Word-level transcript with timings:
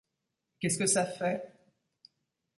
Qu’est-ce 0.59 0.79
que 0.79 0.87
ça 0.87 1.05
fait? 1.05 1.43